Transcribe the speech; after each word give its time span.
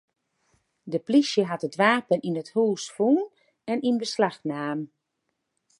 De 0.91 0.99
plysje 1.07 1.43
hat 1.49 1.65
it 1.67 1.79
wapen 1.83 2.23
yn 2.27 2.39
it 2.41 2.53
hús 2.55 2.83
fûn 2.95 3.19
en 3.71 3.79
yn 3.89 3.97
beslach 4.01 4.39
naam. 4.49 4.79